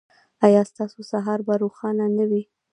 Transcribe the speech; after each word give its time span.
ایا 0.45 0.61
ستاسو 0.71 0.99
سهار 1.11 1.39
به 1.47 1.53
روښانه 1.63 2.05
نه 2.17 2.25
وي؟ 2.29 2.41